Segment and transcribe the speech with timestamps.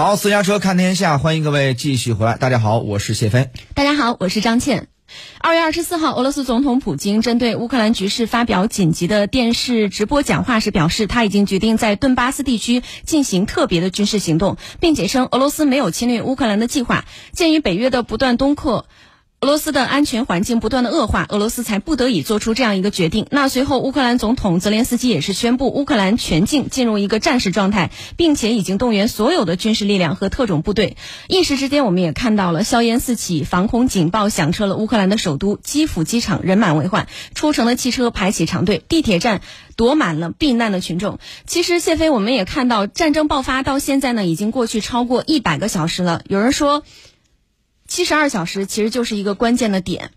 [0.00, 2.38] 好，私家车看天下，欢迎各位继续回来。
[2.38, 3.50] 大家好，我是谢飞。
[3.74, 4.88] 大家好，我是张倩。
[5.40, 17.04] 二月二十四号，俄罗斯总统普京针对乌克兰局势发表紧急的电视直播讲话时表示，他已经决定在顿巴斯地区进行特别的军事行动，并且称俄罗斯没有侵略乌克兰的计划。
[17.32, 18.86] 鉴于北约的不断东扩。
[19.42, 23.26] 俄罗斯的安全环境不断的恶化，俄罗斯才不得已做出这样一个决定。
[23.30, 30.98] 那随后，乌克兰总统泽连斯基也是宣布，乌克兰全境进入一个战时状态，并且已经动员所有的军事力量和特种部队。
[31.26, 39.40] 一时之间，我们也看到了硝烟四起，防空警报响彻了乌克兰的首都基辅机场，人满为患，出城的汽车排起长队，地铁站
[39.74, 41.18] 躲满了避难的群众。
[41.46, 46.20] 其实，谢飞，我们也看到，战争爆发到现在呢，已经过去超过一百个小时了。
[46.28, 46.84] 有人说。
[47.90, 50.12] 七十二小时其实就是一个关键的点，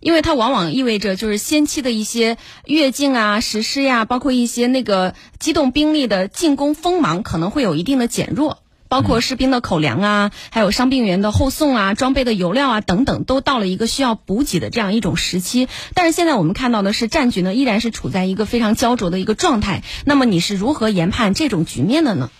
[0.00, 8.58] 因为它往往意味着就是先期的一些越境啊、实施呀，包括一些那个机动兵力的进攻锋芒可能会有一定的减弱，
[8.90, 15.66] 包括士兵的口粮啊，还有伤病员的后送啊、装备的油料啊等等，都到了一个需要补给的这样一种时期。
[15.94, 19.82] 但是现在我们看到的是战局呢依然是处在一个非常焦灼的一个状态。
[20.04, 22.30] 那么你是如何研判这种局面的呢？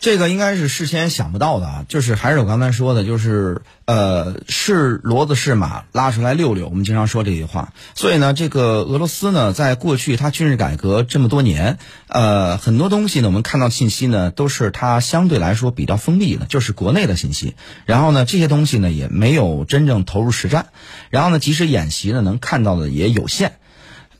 [0.00, 6.68] 这个应该是事先想不到的啊，就是还是我刚才说的，就是呃，是骡子是马，拉出来溜溜。
[6.68, 7.74] 我们经常说这句话。
[7.94, 11.76] 所以呢，这个俄罗斯呢，在过去它军事改革这么多年，
[12.08, 17.54] 呃，很多东西呢，我们看到信息呢，都是它相对来说比较封闭的，就是国内的信息。
[17.84, 20.68] 然后呢，这些东西呢，也没有真正投入实战。
[21.10, 23.52] 然后呢，即使演习呢，能看到的也有限。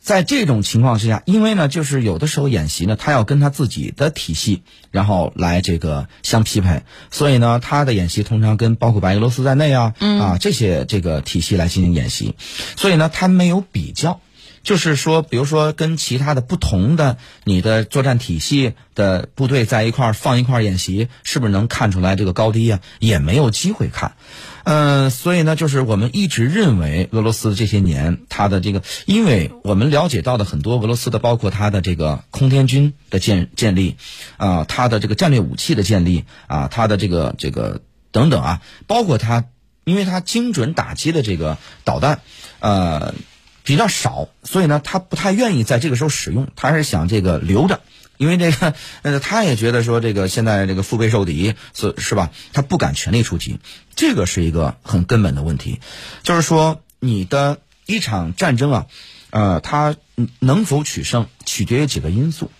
[0.00, 12.34] 在这种情况之下，因为呢，就是有的时候演习呢，他要跟他自己的体系，然后来这个相匹配，所以呢，他的演习通常跟包括白俄罗斯在内啊，啊这些这个体系来进行演习，
[12.76, 14.20] 所以呢，他没有比较。
[14.62, 22.80] 就是说，比如说跟其他的不同的你的作战体系的部队在一块儿放一块儿演习，是不是能看出来这个高低呀？
[22.98, 24.16] 也没有机会看，
[24.64, 33.96] 嗯，所以呢，就是我们一直认为俄罗斯这些年它的这个，因为我们了解到的很多俄罗斯的，包括它的这个空天军的建建立，
[34.36, 37.80] 啊，它的这个战略武器的建立，啊，它的这个这个
[38.12, 39.44] 等等啊，包括它，
[39.84, 42.20] 因为它精准打击的这个导弹，
[42.60, 43.14] 呃。
[43.62, 47.80] 比较少，所以呢，他不太愿意在这个时候使用，他是想这个留着，
[48.20, 52.30] 因为这个，呃，他也觉得说这个现在这个腹背受敌，是是吧？
[52.52, 53.60] 他不敢全力出击，
[53.96, 55.80] 这个是一个很根本的问题，
[56.22, 58.86] 就是说你的一场战争啊，
[59.30, 59.96] 呃，它
[60.38, 62.50] 能否取胜，取决于几个因素，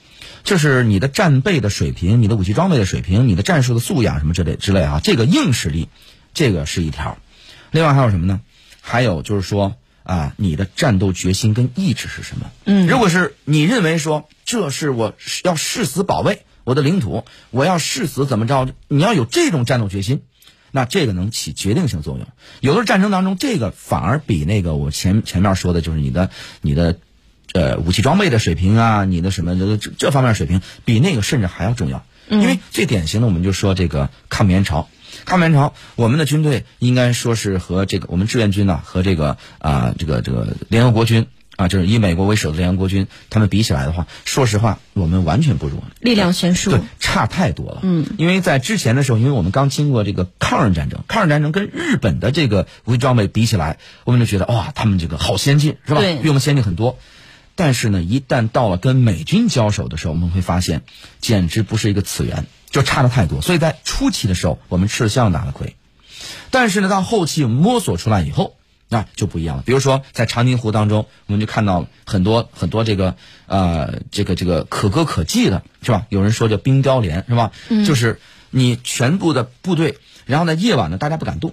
[0.44, 5.90] 就是你的战备的水平、你的武器装备的水平、你的战术的素养什么之类之类啊，这个硬实力，
[6.32, 7.18] 这个是一条，
[7.70, 8.40] 另外还有什么呢？
[8.80, 9.76] 还有就是说。
[10.02, 12.50] 啊，你的战斗决心跟意志是什么？
[12.64, 18.68] 嗯，如果是你认为说这是我要誓死保卫我的领土，我要誓死怎么着？
[18.88, 20.22] 你要有这种战斗决心，
[20.72, 22.26] 那这个能起决定性作用。
[22.58, 26.30] 有的战争当中，这个反而比那个我前前面说的，就是你的
[26.62, 26.98] 你的
[27.52, 32.04] 呃武器装备的水平啊，你的什么这这方面水平，比那个甚至还要重要。
[32.28, 34.88] 因为最典型的，我们就说这个抗美援朝。
[35.24, 41.28] 抗美援朝，我们的军队应该说是和这个我们志愿军呢，和这个啊这个这个联合国军
[41.60, 47.80] 啊，就是以美国为首的联合国军，他们比起来的话，说实话，我们完全不如，力量悬殊，对，差太多了。
[47.82, 56.00] 嗯，因为在之前的时候，因为我们刚经过这个抗日战争，抗日战争跟日本的这个武器装备比起来，我们就觉得哇，他们这个好先进，是吧？
[56.22, 56.98] 比我们先进很多。
[57.54, 60.82] 但是呢，一旦到了跟美军交手的时候，我们会发现，
[61.20, 62.46] 简直不是一个次元。
[62.70, 65.74] 就差的太多，所以在初期的时候，我们吃了相当大的亏。
[66.52, 68.54] 但是呢，到后期摸索出来以后，
[68.90, 69.62] 那就不一样了。
[69.64, 76.06] 比如说，在长津湖当中，我们就看到很多很多这个呃，这个这个可歌可泣的，是吧？
[76.10, 77.52] 有人说叫冰雕连，是吧？
[77.70, 77.86] 嗯。
[77.86, 78.20] 就是
[78.50, 79.96] 你全部的部队，
[80.26, 81.52] 然后呢，夜晚呢，大家不敢动；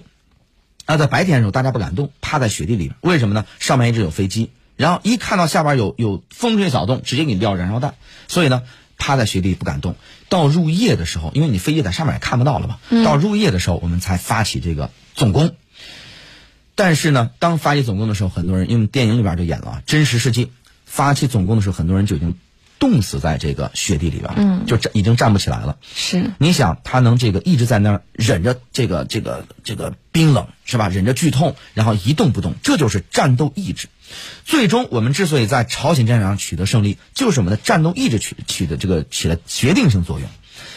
[0.84, 2.92] 那在白天的时候，大家不敢动，趴在雪地里。
[3.00, 3.46] 为什么呢？
[3.58, 7.94] 上面一直有飞机，然后一看到下边有有风吹草动，直接给你撂燃烧弹。
[8.28, 8.62] 所以呢。
[9.00, 9.94] 趴在雪地不敢动，
[10.28, 12.78] 到入夜的时候，因为你飞机在上面也看不到了嘛。
[13.04, 15.54] 到入夜的时候，我们才发起这个总攻。
[16.78, 20.52] 但是呢，当发起总攻的时候，很多人因为电影里边就演了真实事迹，
[20.84, 22.36] 发起总攻的时候，很多人就已经
[22.78, 25.76] 冻死在这个雪地里边，嗯，就站已经站不起来了。
[25.92, 30.88] 是，你想他能这个一直在那儿忍着这个这个这个冰冷是吧？
[30.88, 33.88] 忍着剧痛，然后一动不动，这就是战斗意志。
[34.44, 40.28] 最终，我们之所以在朝鲜战场上取得胜利，就是我们的战斗意志取取得这个起了决定性作用。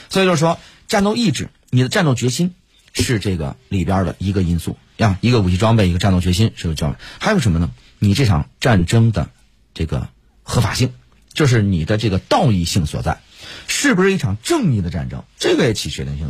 [0.09, 0.57] 所以就是说，
[0.87, 2.55] 战斗意志，你的战斗决心
[2.91, 5.17] 是这个里边的一个因素呀。
[5.21, 7.71] 一个武器装备，一个战斗决心是个叫还有什么呢？
[7.99, 9.29] 你这场战争的
[9.73, 10.07] 这个
[10.43, 10.93] 合法性，
[11.33, 13.19] 就是你的这个道义性所在。
[13.67, 15.23] 是不是一场正义的战争？
[15.37, 16.29] 这个也起决定性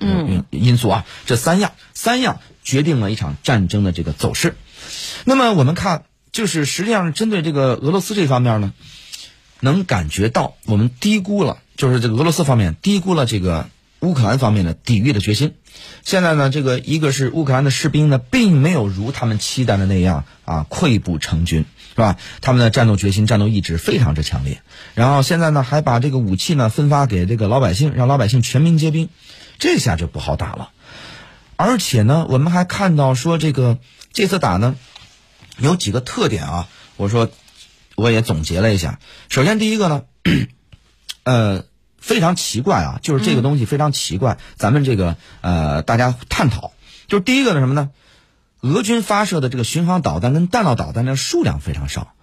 [0.50, 1.06] 因因素啊。
[1.26, 4.56] 这三样，三样决定了一场战争的这个走势。
[5.26, 8.74] 那么我们看，就是实际上针对这个俄罗斯这方面呢，
[9.60, 13.70] 能感觉到我们低估了，就是这个俄罗斯方面低估了这个
[14.00, 15.54] 乌克兰方面的抵御的决心。
[16.04, 22.18] 现在呢，这个一个是乌克兰的士兵呢，并没有如他们期待的那样啊溃不成军，是吧？
[22.42, 24.62] 他们的战斗决心、战斗意志非常之强烈。
[24.96, 29.10] 然后现在呢，还把这个武器呢分发给这个老百姓，让老百姓全民皆兵，
[29.60, 30.72] 这下就不好打了。
[31.56, 33.78] 而且呢，我们还看到说这个
[34.14, 34.76] 这次打呢。
[35.58, 37.30] 有几个特点啊，我说
[37.96, 39.00] 我也总结了一下。
[39.30, 40.04] 首先，第一个呢，
[41.24, 41.66] 呃，
[42.02, 44.38] 非常奇怪啊，就是这个东西非常奇怪。
[44.58, 46.74] 咱们这个呃，大家探讨，
[47.08, 47.92] 就是第一个呢什么呢？
[48.60, 52.14] 俄军发射的这个巡航导弹跟弹道导弹的数量非常少，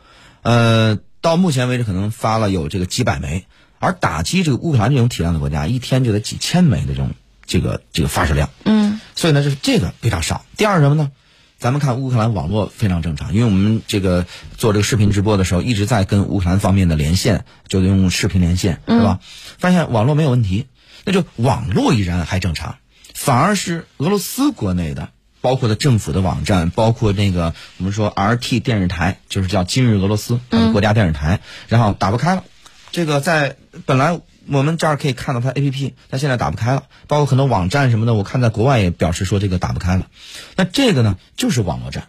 [0.42, 3.46] 呃，到目前为止可能发了有这个几百枚，
[3.78, 7.10] 而打击这个乌克兰这种体量的国家，一天就得几千枚的这种
[7.44, 8.50] 这个这个发射量。
[8.64, 10.44] 嗯，所以呢，就是这个非常少。
[10.56, 11.10] 第二什么呢？
[11.58, 14.26] 咱们看乌克兰网络非常正常，因为我们这个
[14.56, 19.18] 做这个视频直播的时候，一直在跟乌克兰方面的连线，就用视频连线，是吧？
[19.58, 20.66] 发现网络没有问题，
[21.04, 22.76] 那就网络依然还正常，
[23.12, 25.08] 反而是俄罗斯国内的，
[25.40, 30.38] 包括的政府的网站，包括那个我们说 RT 电视台，就是叫今日俄罗斯
[30.72, 32.44] 国家电视台，然后打不开了。
[32.92, 34.20] 这个在本来。
[34.50, 40.06] 我们这儿可以看到它 A P P，它现在打不开了，包括很多网站什么的，我看在国外也表示说这个打不开了。
[40.56, 42.08] 那这个呢，就是网络战，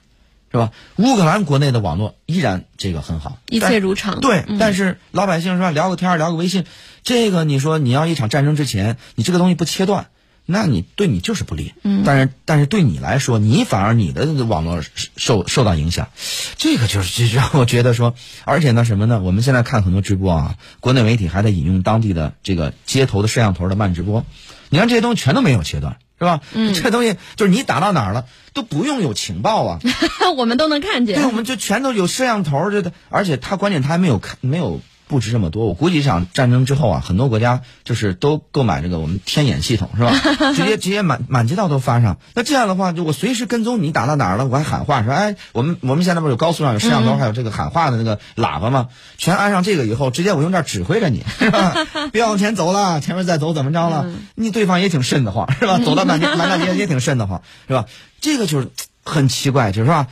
[0.52, 0.72] 是吧？
[0.96, 4.20] 乌克兰国内的网络依然这个很好，一切如常。
[4.20, 6.66] 对，但是老百姓说聊个天聊个微信，
[7.04, 10.08] 这个你说你要一场战争之前，你这个东西不切断。
[10.52, 14.82] 那你对你就是不利，嗯，但是但是对你来说，你反而你的网络
[15.16, 16.10] 受受到影响，
[16.58, 18.16] 这个就是让我觉得说，
[18.46, 19.22] 而且呢什么呢？
[19.22, 24.26] 我们现在看很多直播啊，国内媒体还在引用当地的这个街头的摄像头的慢直播，
[24.70, 26.42] 你看这些东西全都没有切断，是吧？
[26.54, 29.80] 嗯，这东西就是你打到哪儿了都不用有情报啊，
[30.36, 34.82] 我们都能看见，对，我们就全都有摄像头，这的，而且他关键他还没有看没有。
[35.10, 40.14] 布置这么多，我估计这场战争之后啊，很多国家就是都购买这个我们天眼系统，是吧？
[40.56, 42.20] 直接直接满满街道都发上。
[42.36, 48.90] 那这样的话，就我随时跟踪你打到哪儿了，我还喊话说，哎，我们我们现在不是有高速上有摄像头，还有这个喊话的那个喇叭吗？
[49.18, 51.74] 全安上这个以后，直接我用这指挥着你，是吧？
[52.14, 54.06] 别往前走了，前面再走怎么着了？
[54.36, 55.80] 你对方也挺瘆得慌，是吧？
[55.80, 57.86] 走到满街 满大街也挺瘆得慌，是吧？
[58.22, 58.70] 这个就是
[59.04, 60.06] 很奇怪，就是吧？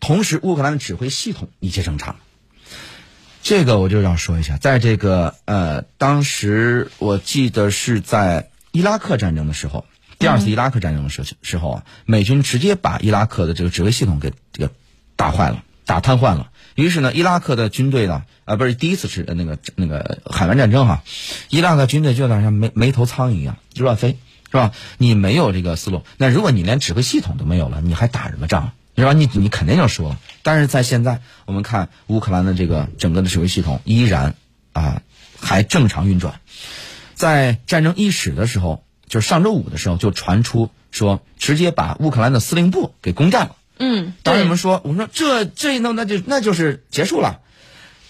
[0.00, 2.16] 同时，乌克兰的指挥系统一切正常。
[3.44, 9.84] 这个我就要说一下，在这个呃，当时我记得是在伊拉克战争的时候，
[10.18, 14.72] 第二次伊拉克战争的时时候啊，美军直接把伊拉克的这个指挥系统给这个
[15.14, 16.50] 打坏了、打瘫痪了。
[16.74, 21.02] 于是呢，伊拉克的军队呢，啊，不是第一次是那个那个海湾战争哈，
[21.50, 24.16] 伊拉克军队就有点像没没头苍蝇一样就乱飞，
[24.50, 24.72] 是吧？
[24.96, 28.72] 你没有这个思路，那如果你连指挥系统都没有了，你还打什么仗？
[28.96, 29.12] 是吧？
[29.12, 30.16] 你你肯定要说。
[30.42, 34.34] 但是在现在，我们看乌克兰的这个整个的指挥系统依然
[34.72, 35.02] 啊
[35.40, 36.40] 还正常运转。
[37.14, 43.56] 在战争伊始的时候，就是上周五的时候，就传出说直接把乌克兰的司令部给攻占了。
[43.78, 47.40] 嗯，当时我们说，我们说这这一弄那就那就是结束了。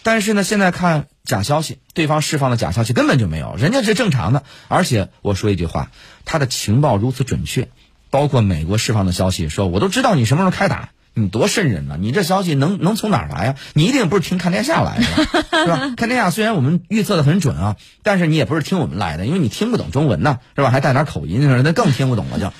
[0.02, 4.42] 但是呢，现在看假消息，对方释放的假消息根本就没有，人家是正常的。
[4.68, 5.90] 而且我说一句话，
[6.26, 7.70] 他的情报如此准确。
[8.14, 11.96] 包括美国释放的消息，说我都知道你什么时候开打，你多瘆人呢？
[11.98, 13.56] 你这消息能能从哪儿来呀？
[13.72, 15.94] 你一定不是听看天下来的，是吧？
[15.96, 20.70] 看天下虽然我们预测的很准啊，但是你也不是听我们来的，因为你听不懂中文呢，是吧？
[20.70, 22.52] 还带点口音，那更听不懂了就。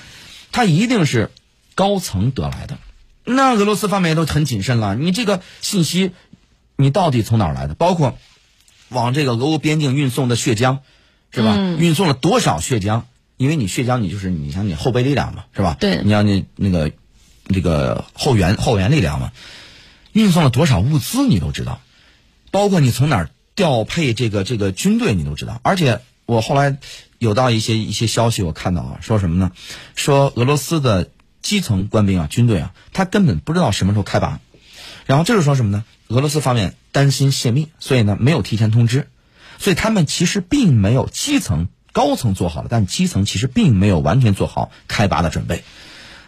[0.50, 1.30] 他一定是
[1.76, 2.78] 高层得来的，
[3.22, 4.96] 那俄罗斯方面也都很谨慎了。
[4.96, 6.10] 你这个信息，
[6.74, 7.74] 你到底从哪儿来的？
[7.74, 8.18] 包括
[8.88, 10.78] 往这个俄乌边境运送的血浆，
[11.30, 11.56] 是吧？
[11.78, 13.02] 运送了多少血浆？
[13.36, 15.76] 因为你血浆，你就是你像你后备力量嘛，是吧？
[15.80, 16.92] 对，你像你那个
[17.48, 19.32] 那个后援后援力量嘛，
[20.12, 21.80] 运送了多少物资你都知道，
[22.50, 25.60] 包括你从哪儿调配这个这个军队你都知道。
[25.64, 26.78] 而且我后来
[27.18, 29.50] 有到一些一些消息，我看到啊，说什么呢？
[29.96, 31.10] 说俄罗斯的
[31.42, 34.40] 基层官兵啊，军队啊，他根本不知道什么时候开拔，
[35.06, 35.84] 然后这是说什么呢？
[36.08, 39.08] 俄罗斯方面担心泄密，所以呢没有提前通知，
[39.58, 41.66] 所以他们其实并没有基层。
[41.94, 45.64] 高层做好了，但基层其实并没有完全做好开拔的准备。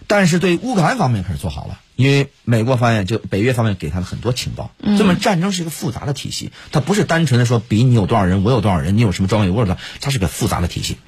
[0.07, 4.71] 但是对乌克兰方面可是做好了，因为美国方面就北约方面给他了很多情报。
[4.97, 10.99] 这么战争是一个复杂的体系，它不是单纯的说比你有多少人，我有多少人，你有什么装备，我有的，它是个复杂的体系。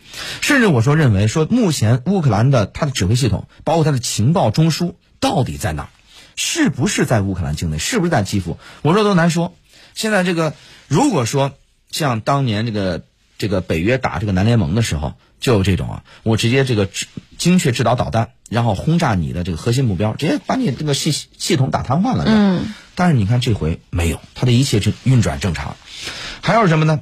[0.40, 5.90] 甚至我说认为说，目前乌克兰的它的指挥系统，包括它的情报中枢到底在哪？
[6.34, 7.78] 是不是在乌克兰境内？
[7.78, 8.58] 是不是在基辅？
[8.82, 9.54] 我说都难说。
[9.94, 10.54] 现在这个
[10.88, 11.52] 如果说
[11.92, 13.04] 像当年这个。
[13.38, 16.88] 这个北约打这个南联盟的时候，就有这种啊，我直接这个
[17.38, 22.24] 精确制导导弹，然后轰炸你的这个核心目标，直接把你这个系系统打瘫痪了。
[22.26, 22.74] 嗯。
[22.94, 25.76] 但是你看这回没有，它的一切正运转正常。
[26.42, 27.00] 还有什么呢？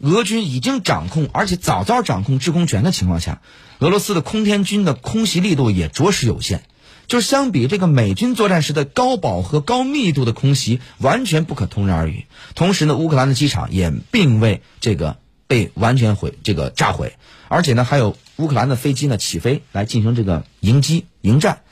[0.00, 3.42] 俄军已经掌控，而且早早掌控制空权的情况下，
[3.78, 6.62] 俄罗斯的空天军的空袭力度也着实有限。
[7.06, 12.24] 就是相比这个美军作战时的高饱和、高密度的空袭，完全不可同日而语。
[12.54, 17.14] 同时呢，乌克兰的机场也并未这个被完全毁、这个炸毁，
[17.48, 21.62] 而且呢，还有乌克兰的飞机呢起飞来进行这个迎击、迎战。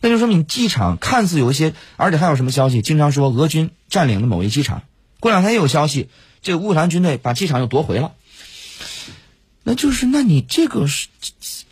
[0.00, 2.82] 那就说明机场看似有一些，而且还有什么消息？
[2.82, 4.82] 经常说俄军占领了某一机场，
[5.20, 6.08] 过两天又有消息，
[6.42, 8.12] 这个乌克兰军队把机场又夺回了。
[9.62, 11.08] 那就是，那你这个是？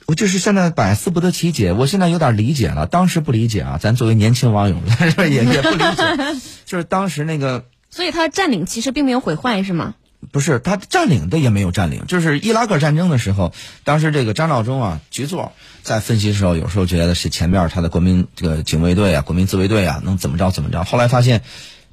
[0.06, 3.78] 我就是现在百思不得其解，我现在有点理解了，当时不理解啊。
[3.78, 4.76] 咱作为年轻网友，
[5.28, 7.66] 也也不理解，就是当时那个。
[7.90, 9.94] 所以他占领其实并没有毁坏，是吗？
[10.32, 12.04] 不是，他占领的也没有占领。
[12.06, 13.52] 就是伊拉克战争的时候，
[13.84, 21.42] 当时这个张召忠啊，局座在分析的时候，有时候觉得是前面他的国民这个警卫队啊、国民自卫队啊能怎么着怎么着，后来发现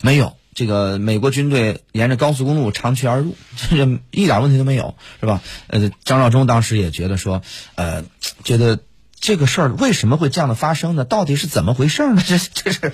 [0.02, 0.34] 没有。
[0.56, 3.36] 这个美国军队沿着高速公路长驱而入，
[3.70, 5.42] 这一点问题都没有，是吧？
[5.68, 7.42] 呃，张召忠当时也觉得说，
[7.76, 8.06] 呃，
[8.46, 8.80] 觉得
[9.20, 11.06] 这个事儿为什么会这样的发生呢？
[11.06, 12.22] 到底是怎么回事呢？
[12.26, 12.94] 这这是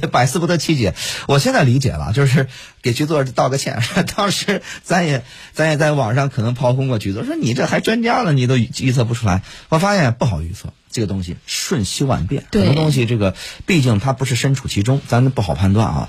[0.00, 0.94] 也百思不得其解。
[1.26, 2.48] 我现在理解了，就是
[2.80, 3.82] 给局座道个歉。
[4.16, 9.42] 当时咱也咱也在网上可能炮轰过局座，说你这还专家了，你都预测不出来。
[9.68, 13.34] 我发现不好预测，这个东西瞬息万变，很多东西这个
[13.66, 16.08] 毕竟它不是身处其中，咱不好判断啊。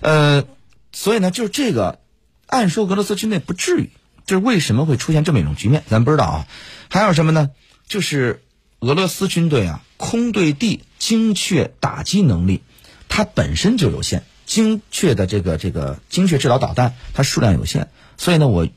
[0.00, 0.44] 呃，
[0.92, 2.00] 所以呢，就是这个，
[2.46, 3.90] 按说俄罗斯军队不至于，
[4.26, 6.46] 就是为什么会出现这么一种局面，咱不知道啊。
[6.90, 7.50] 还有什么呢？
[7.86, 8.42] 就是
[8.84, 12.60] 俄罗斯军队啊，空对地精确打击能力，
[13.08, 17.88] 它本身就有限，精确的这个这个精确制导导弹，它数量有限，
[18.18, 18.68] 所以呢，我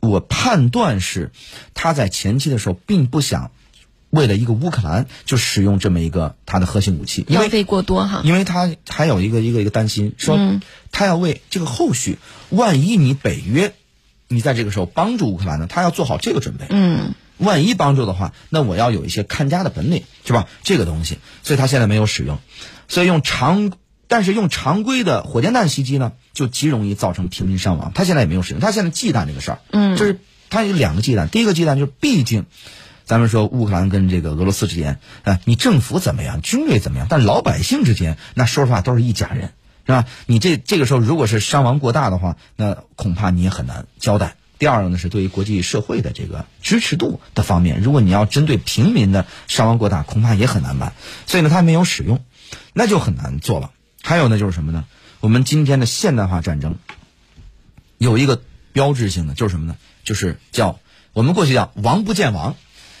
[0.00, 1.30] 我判断是，
[1.72, 3.50] 他在前期的时候并不想。
[4.10, 8.22] 为了一个乌克兰，就使用这么一个它的核心武器，浪费过多哈。
[8.24, 10.38] 因为他还有一个一个一个担心，说
[10.90, 12.16] 他要为这个后续，
[12.48, 13.74] 万一你北约，
[14.28, 16.66] 你在这个时候帮助乌克兰呢，他要做好这个准备。
[16.70, 20.46] 嗯，万一帮助的话，那我要有一些看家的本领，是吧？
[20.62, 22.38] 这个东西，所以他现在没有使用，
[22.88, 23.72] 所以用常，
[24.08, 27.92] 但是用常规的火箭弹袭击呢，就极容易造成平民伤亡。
[27.94, 29.58] 他现在也没有使用，他现在忌惮这个事儿。
[29.70, 32.46] 嗯，就是他有两个忌惮，第一个忌惮就是毕竟。
[33.04, 39.52] 咱们说乌克兰跟这个俄罗斯之间，啊，你政府怎么样，军队怎么样，但老百姓之间，那说实话都是一家人，
[39.86, 40.06] 是吧？
[40.26, 44.34] 你这这个时候如果是伤亡过大的话，那恐怕你也很难交代。
[44.58, 50.94] 第二个呢是对于国际社会的这个支持度的方面，如果你要针对平民的伤亡过大，恐怕也很难办。
[51.26, 52.24] 所以呢，他没有使用，
[52.72, 53.70] 那就很难做了。
[54.02, 54.84] 还有呢就是什么呢？
[55.20, 56.76] 我们今天的现代化战争
[57.98, 59.76] 有一个标志性的就是什么呢？
[60.04, 60.78] 就是叫
[61.12, 62.54] 我们过去叫王不见王。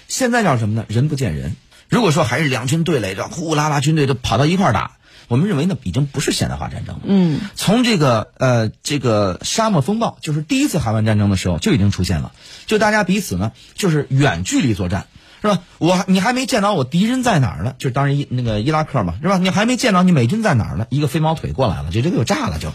[0.08, 0.84] 现在叫什么呢？
[0.88, 1.56] 人不见人。
[1.88, 4.96] 如果说还是两军对垒，着呼啦啦军队都跑到一块儿打，
[5.28, 7.02] 我们认为呢，已经不是现代化战争了。
[7.04, 12.32] 嗯，从这个呃这个沙漠风暴，就是第一次海湾战争的时候就已经出现了，
[12.66, 15.06] 就大家彼此呢就是远距离作战，
[15.42, 15.62] 是吧？
[15.78, 17.74] 我你还没见到我敌人在哪儿呢？
[17.78, 19.38] 就是当然伊那个伊拉克嘛，是吧？
[19.38, 20.86] 你还没见到你美军在哪儿呢？
[20.90, 22.72] 一个飞毛腿过来了，就这个就炸了就。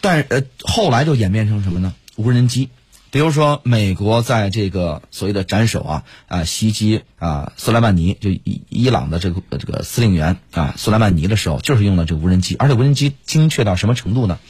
[0.00, 1.94] 但呃后来就演变成什么呢？
[2.16, 2.68] 无人机。
[3.14, 14.40] 比如说，美国在这个所谓的斩首啊啊袭击啊苏莱曼尼，就伊伊朗的这个这个司令员啊苏莱曼尼的时候，就是用了这个无人机，而且无人机精确到什么程度呢？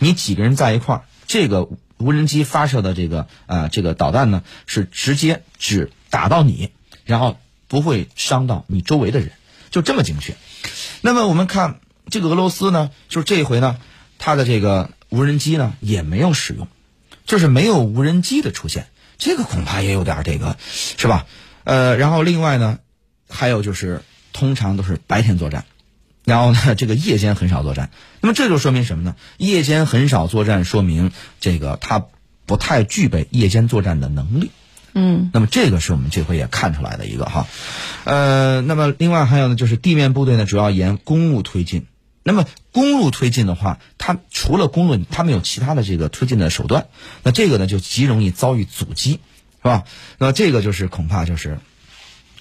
[0.00, 6.70] 你几个人在一块儿，这个无人机发射的这个啊这个导弹呢，是直接只打到你，
[7.04, 7.38] 然后
[7.68, 9.30] 不会伤到你周围的人，
[9.70, 10.34] 就这么精确。
[11.00, 13.78] 那么我们看这个俄罗斯呢，就是这一回呢，
[14.18, 16.66] 它的这个无人机呢也没有使用。
[17.30, 20.56] 就是没有无人机的出现，这个恐怕也有点这个，
[20.96, 21.26] 是吧？
[21.62, 22.80] 呃，然后另外呢，
[23.28, 25.64] 还有就是通常都是白天作战，
[26.24, 27.90] 然后呢，这个夜间很少作战。
[28.20, 29.14] 那么这就说明什么呢？
[29.36, 32.04] 夜间很少作战，说明这个他
[32.46, 34.50] 不太具备夜间作战的能力。
[34.94, 35.30] 嗯。
[35.32, 37.46] 那么这个是我们这回也看出来的一个哈，
[38.02, 41.86] 呃，那么另外还有呢，就是地面部队呢主要沿公路推进。
[42.30, 46.86] 那么公路推进的话，它除了公路，他们有其他的这个推进的手段。
[47.22, 49.84] 那这个呢，就极容易遭遇阻击，是吧？
[50.18, 51.58] 那这个就是恐怕就是，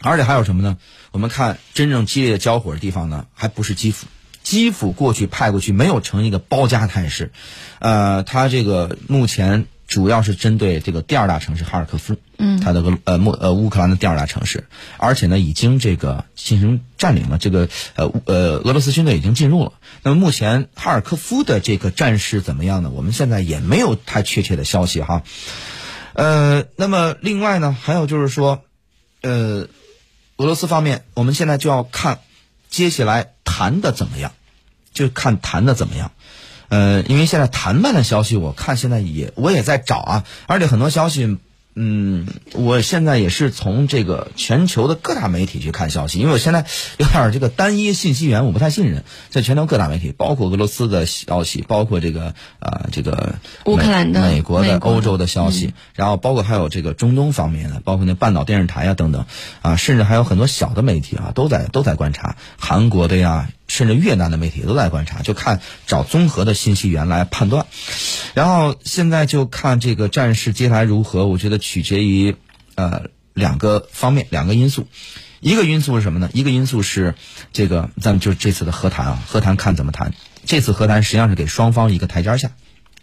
[0.02, 0.78] 而且还有什么呢？
[1.12, 4.08] 我们看真正激烈的交火的地方呢，还不是基辅。
[4.44, 7.32] 基辅过去派过去没有成一个包夹态势，
[7.80, 9.66] 呃，他这个目前。
[9.90, 14.66] 主要是针对这个第二大城市哈尔科夫，嗯，它的个呃莫呃乌克兰的第二大城市，
[14.98, 19.74] 而且呢已经这个进行占领了，这个呃呃俄罗斯军队已经进入了。
[20.04, 22.92] 那么目前哈尔科夫的这个战事怎么样呢？
[22.92, 25.24] 我们现在也没有太确切的消息哈。
[26.14, 28.64] 呃，那么另外呢，还有就是说，
[29.22, 29.68] 呃，
[30.38, 32.20] 俄罗斯方面，我们现在就要看
[32.70, 34.34] 接下来谈的怎么样，
[34.94, 36.12] 就看谈的怎么样。
[36.70, 41.38] 呃，因为现在谈判的消息，我看现在也我也在找啊，而且很多消息。
[41.82, 46.66] 嗯，我现在也是从这个全球的各大媒体去看消息，因为我现在
[46.98, 49.06] 有点这个单一信息源，我不太信任。
[49.30, 53.36] 在全球各大媒体，包括俄罗斯的消息，包括这个啊这个
[53.66, 59.26] 乌克兰的、美国的、欧洲的消息，然后包括还有这个中东方面的，包括那半岛电视台啊等等
[59.62, 63.48] 啊，甚至还有很多小的媒体啊，都在都在观察韩国的呀。
[63.70, 67.66] 甚至越南的媒体都在观察，就看找综合的信息源来判断。
[68.34, 72.36] 然后现在就看这个战事接下来如何，我觉得取决于
[72.76, 74.88] 呃两个方面，两个因素。
[75.40, 76.30] 一个因素是什么呢？
[76.34, 77.16] 一个因素是
[77.54, 80.14] 这个咱们就这次的和谈啊，和谈看怎么谈。
[80.46, 82.52] 这次和谈实际上是给双方一个台阶下，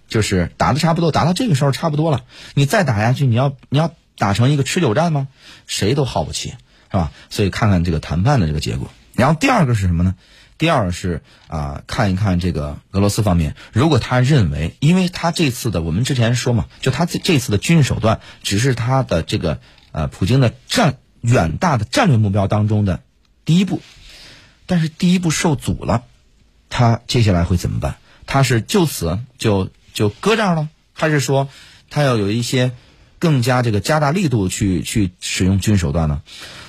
[0.08, 2.24] 就是打的差不多，打到这个时候差不多了。
[2.52, 5.28] 你再打下去，你要你要打成一个持久战吗？
[5.66, 6.50] 谁都耗不起，
[6.90, 7.10] 是吧？
[7.30, 8.90] 所以看看这个谈判的这个结果。
[9.14, 10.14] 然后第二个是什么呢？
[10.58, 19.60] 第二是啊，看一看这个俄罗斯方面，如果他认为，因为他这次的我们之前说嘛，就他这这次的军事手段只是他的这个
[19.92, 23.02] 呃普京的战远大的战略目标当中的
[23.44, 23.82] 第一步，
[24.64, 26.04] 但是第一步受阻了，
[26.70, 27.96] 他接下来会怎么办？
[28.24, 31.50] 他是就此就就搁这儿了，还是说
[31.90, 32.72] 他要有一些
[33.18, 36.22] 更加这个加大力度去去使用军事手段呢？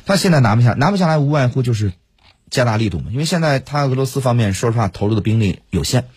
[0.06, 1.94] 他现在拿不下，拿不下来，无外乎就是。
[2.50, 6.08] 加大力度嘛，因为现在他俄罗斯方面说实话投入的兵力有限，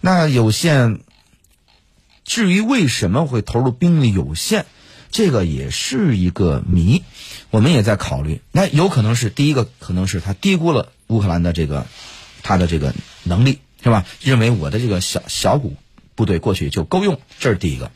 [0.00, 1.00] 那有限，
[2.24, 4.66] 至于为什么会投入兵力有限，
[5.10, 7.02] 这个也是一个谜，
[7.50, 8.40] 我们也在考虑。
[8.52, 11.86] 那有可能是第一个，可能是他低估了乌克兰的这个
[12.42, 14.04] 他的这个能力，是吧？
[14.20, 15.74] 认为我的这个小小股
[16.14, 17.90] 部队过去就够用，这是第一个。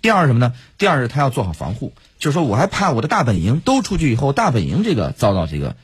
[0.00, 0.54] 第二什么呢？
[0.78, 5.76] 第二是他要做好防护，就是说我还怕我的大本营都出去以后，大本营这个遭到这个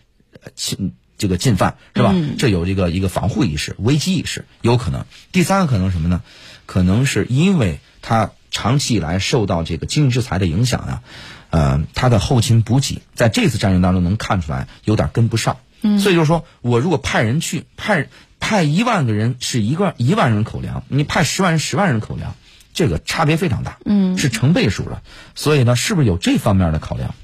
[0.54, 0.92] 侵。
[1.18, 2.14] 这个进犯是吧？
[2.38, 5.04] 这有这个一个防护意识、危机意识，有可能。
[5.32, 6.22] 第三个可能什么呢？
[6.64, 11.02] 可能是因为他长期以来受到这个经济制裁的影响啊，
[11.50, 15.58] 呃，他的后勤补给在这次战争当中能看出来有点跟不上。
[15.82, 22.34] 嗯，所以就是说我如果派人去派派一万个人是一个一万人口粮，你派十万人十万人口粮，
[22.74, 23.78] 这个差别非常大。
[23.84, 25.02] 嗯，是成倍数的。
[25.34, 27.14] 所以呢，是不是有这方面的考量？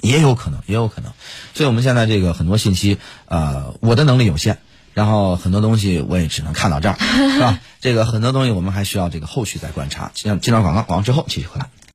[0.00, 1.12] 也有可能，也有可能，
[1.54, 4.58] 所以我们现在这个很多信息，呃，我的能力有限，
[4.94, 7.58] 然后很多东西我也只能看到这儿，是吧？
[7.80, 10.10] 这个很多东西我们还需要这个后续再观察。
[10.14, 11.68] 进进到广告，广告之后继续回来。